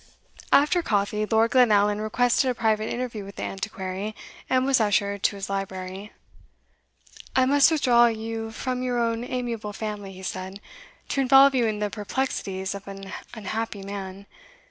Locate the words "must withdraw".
7.45-8.07